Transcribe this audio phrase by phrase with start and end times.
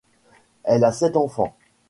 [0.63, 1.55] Elle a sept enfants.